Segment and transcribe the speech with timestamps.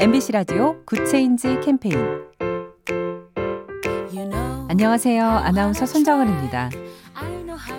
[0.00, 1.96] MBC 라디오 Good Change 캠페인
[4.68, 5.26] 안녕하세요.
[5.26, 6.70] 아나운서 손정은입니다.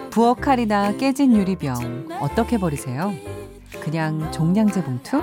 [0.10, 3.14] 부엌 칼이나 깨진 유리병 어떻게 버리세요?
[3.80, 5.22] 그냥 종량제 봉투?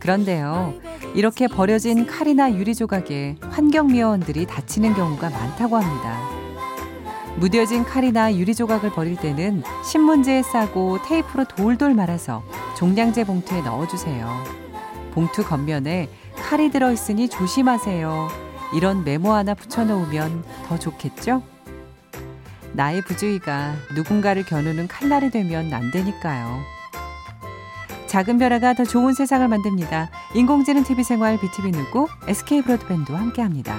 [0.00, 0.74] 그런데요.
[1.14, 6.18] 이렇게 버려진 칼이나 유리 조각에 환경미화원들이 다치는 경우가 많다고 합니다.
[7.36, 12.42] 무뎌진 칼이나 유리 조각을 버릴 때는 신문지에 싸고 테이프로 돌돌 말아서
[12.76, 14.63] 종량제 봉투에 넣어주세요.
[15.14, 18.28] 봉투 겉면에 칼이 들어있으니 조심하세요.
[18.74, 21.42] 이런 메모 하나 붙여놓으면 더 좋겠죠?
[22.72, 26.60] 나의 부주의가 누군가를 겨누는 칼날이 되면 안 되니까요.
[28.08, 30.10] 작은 변화가 더 좋은 세상을 만듭니다.
[30.34, 33.78] 인공지능 TV 생활 BTV 누구 SK 브로드밴드와 함께합니다.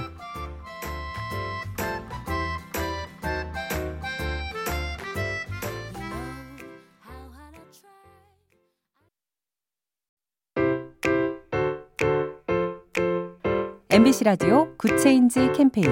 [13.96, 15.90] MBC 라디오 Good Change 캠페인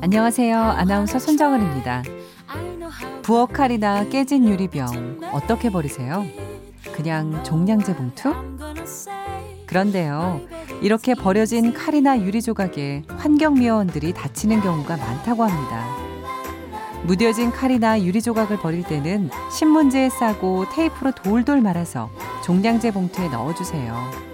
[0.00, 0.58] 안녕하세요.
[0.58, 2.02] 아나운서 손정은입니다.
[3.20, 6.24] 부엌 칼이나 깨진 유리병 어떻게 버리세요?
[6.94, 8.32] 그냥 종량제 봉투?
[9.66, 10.40] 그런데요.
[10.80, 15.86] 이렇게 버려진 칼이나 유리 조각에 환경미화원들이 다치는 경우가 많다고 합니다.
[17.04, 22.08] 무뎌진 칼이나 유리 조각을 버릴 때는 신문지에 싸고 테이프로 돌돌 말아서
[22.42, 24.25] 종량제 봉투에 넣어주세요.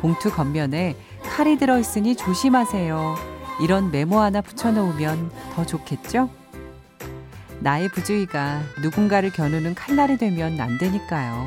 [0.00, 3.16] 봉투 겉면에 칼이 들어있으니 조심하세요.
[3.60, 6.30] 이런 메모 하나 붙여놓으면 더 좋겠죠?
[7.60, 11.46] 나의 부주의가 누군가를 겨누는 칼날이 되면 안 되니까요.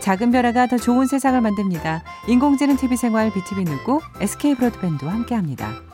[0.00, 2.02] 작은 변화가 더 좋은 세상을 만듭니다.
[2.26, 5.91] 인공지능 TV 생활 BTV 누구 SK 브로드밴드와 함께합니다.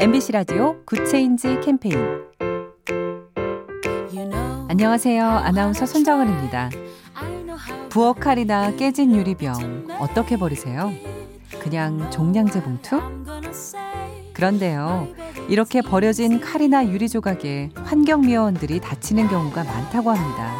[0.00, 1.96] MBC 라디오 Good Change 캠페인
[4.68, 5.26] 안녕하세요.
[5.26, 6.70] 아나운서 손정은입니다.
[7.88, 10.92] 부엌 칼이나 깨진 유리병 어떻게 버리세요?
[11.58, 13.00] 그냥 종량제 봉투?
[14.34, 15.08] 그런데요.
[15.48, 20.54] 이렇게 버려진 칼이나 유리 조각에 환경미화원들이 다치는 경우가 많다고 합니다.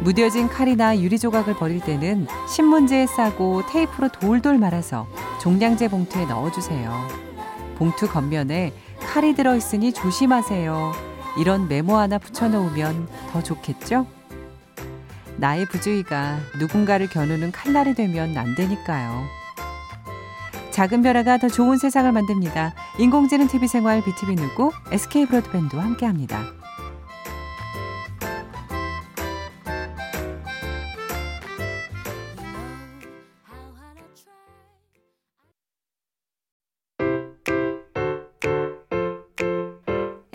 [0.00, 5.06] 무뎌진 칼이나 유리 조각을 버릴 때는 신문지에 싸고 테이프로 돌돌 말아서
[5.40, 7.27] 종량제 봉투에 넣어주세요.
[7.78, 10.92] 봉투 겉면에 칼이 들어있으니 조심하세요.
[11.38, 14.06] 이런 메모 하나 붙여놓으면 더 좋겠죠?
[15.36, 19.24] 나의 부주의가 누군가를 겨누는 칼날이 되면 안 되니까요.
[20.72, 22.74] 작은 변화가 더 좋은 세상을 만듭니다.
[22.98, 26.42] 인공지능 TV 생활 BTV 누구 SK 브로드밴드와 함께합니다.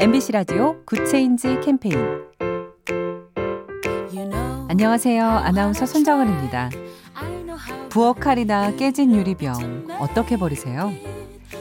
[0.04, 1.98] MBC 라디오 Good Change 캠페인
[4.68, 5.26] 안녕하세요.
[5.26, 6.70] 아나운서 손정은입니다.
[7.88, 10.92] 부엌 칼이나 깨진 유리병 어떻게 버리세요?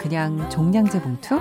[0.01, 1.39] 그냥 종량제 봉투?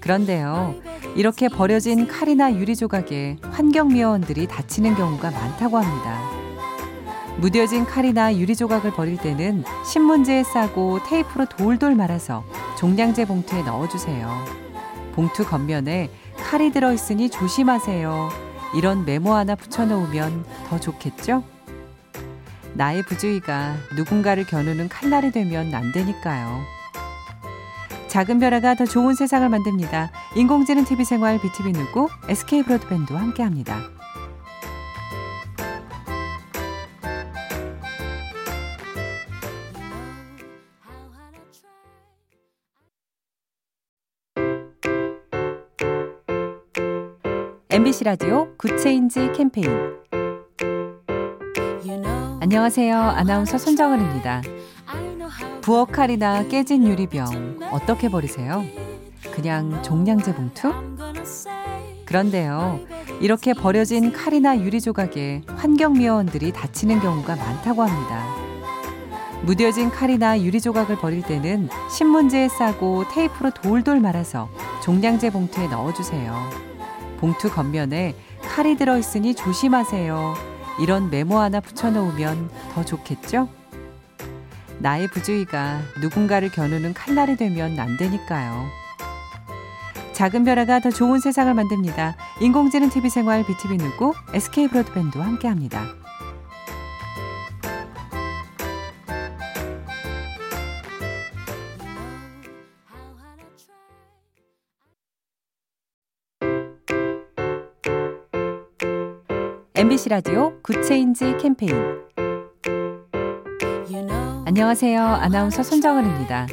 [0.00, 0.74] 그런데요.
[1.14, 6.20] 이렇게 버려진 칼이나 유리 조각에 환경미화원들이 다치는 경우가 많다고 합니다.
[7.38, 12.42] 무뎌진 칼이나 유리 조각을 버릴 때는 신문지에 싸고 테이프로 돌돌 말아서
[12.76, 14.59] 종량제 봉투에 넣어주세요.
[15.20, 16.08] 봉투 겉면에
[16.38, 18.30] 칼이 들어있으니 조심하세요.
[18.74, 21.44] 이런 메모 하나 붙여놓으면 더 좋겠죠?
[22.72, 26.62] 나의 부주의가 누군가를 겨누는 칼날이 되면 안 되니까요.
[28.08, 30.10] 작은 변화가 더 좋은 세상을 만듭니다.
[30.36, 33.99] 인공지능 TV 생활 BTV 누구 SK 브로드밴드와 함께합니다.
[47.72, 49.68] MBC 라디오 Good Change 캠페인
[52.40, 52.98] 안녕하세요.
[52.98, 54.42] 아나운서 손정은입니다.
[55.60, 58.64] 부엌 칼이나 깨진 유리병 어떻게 버리세요?
[59.32, 60.72] 그냥 종량제 봉투?
[62.06, 62.80] 그런데요.
[63.20, 68.24] 이렇게 버려진 칼이나 유리 조각에 환경미화원들이 다치는 경우가 많다고 합니다.
[69.42, 74.48] 무뎌진 칼이나 유리 조각을 버릴 때는 신문지에 싸고 테이프로 돌돌 말아서
[74.82, 76.69] 종량제 봉투에 넣어주세요.
[77.20, 80.34] 봉투 겉면에 칼이 들어있으니 조심하세요.
[80.80, 83.48] 이런 메모 하나 붙여놓으면 더 좋겠죠?
[84.78, 88.66] 나의 부주의가 누군가를 겨누는 칼날이 되면 안 되니까요.
[90.14, 92.16] 작은 변화가 더 좋은 세상을 만듭니다.
[92.40, 95.84] 인공지능 TV 생활 BTV 누구 SK 브로드밴드와 함께합니다.
[109.80, 111.74] MBC 라디오 Good Change 캠페인
[114.44, 115.02] 안녕하세요.
[115.02, 116.46] 아나운서 손정은입니다.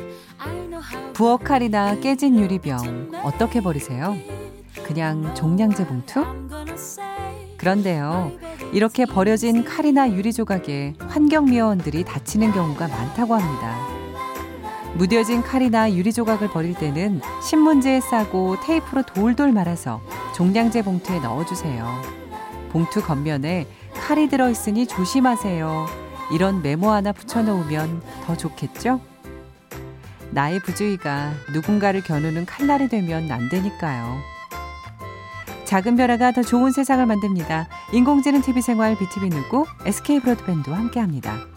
[1.12, 4.16] 부엌 칼이나 깨진 유리병 어떻게 버리세요?
[4.86, 6.24] 그냥 종량제 봉투?
[7.58, 8.32] 그런데요.
[8.72, 13.78] 이렇게 버려진 칼이나 유리 조각에 환경미화원들이 다치는 경우가 많다고 합니다.
[14.96, 20.00] 무뎌진 칼이나 유리 조각을 버릴 때는 신문지에 싸고 테이프로 돌돌 말아서
[20.34, 22.17] 종량제 봉투에 넣어주세요.
[22.78, 23.66] 봉투 겉면에
[23.96, 25.88] 칼이 들어있으니 조심하세요.
[26.32, 29.02] 이런 메모 하나 붙여놓으면 더 좋겠죠?
[30.30, 34.20] 나의 부주의가 누군가를 겨누는 칼날이 되면 안 되니까요.
[35.66, 37.68] 작은 변화가 더 좋은 세상을 만듭니다.
[37.94, 41.57] 인공지능 TV 생활 BTV 누구 SK 브로드밴드와 함께합니다.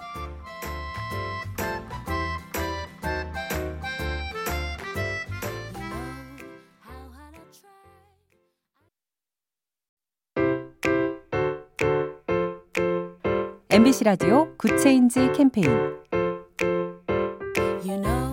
[13.72, 15.68] MBC 라디오 Good Change 캠페인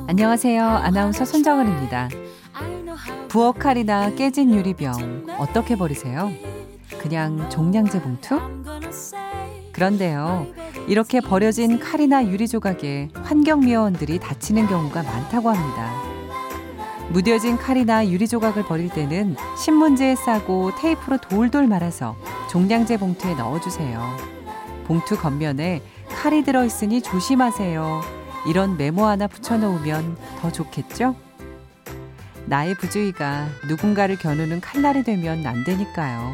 [0.07, 0.65] 안녕하세요.
[0.65, 2.09] 아나운서 손정은입니다.
[3.27, 6.31] 부엌 칼이나 깨진 유리병 어떻게 버리세요?
[6.97, 8.39] 그냥 종량제 봉투?
[9.73, 10.47] 그런데요.
[10.87, 15.91] 이렇게 버려진 칼이나 유리 조각에 환경미화원들이 다치는 경우가 많다고 합니다.
[17.09, 22.15] 무뎌진 칼이나 유리 조각을 버릴 때는 신문지에 싸고 테이프로 돌돌 말아서
[22.49, 24.36] 종량제 봉투에 넣어주세요.
[24.87, 28.01] 봉투 겉면에 칼이 들어있으니 조심하세요.
[28.47, 31.15] 이런 메모 하나 붙여놓으면 더 좋겠죠?
[32.45, 36.33] 나의 부주의가 누군가를 겨누는 칼날이 되면 안 되니까요.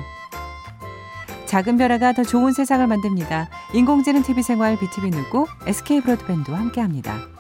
[1.48, 3.50] 작은 변화가 더 좋은 세상을 만듭니다.
[3.74, 7.33] 인공지능 TV 생활 BTV 누구 SK 브로드밴드와 함께합니다.